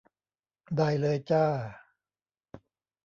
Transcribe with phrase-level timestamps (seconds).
[0.77, 1.45] ได้เลยจ้า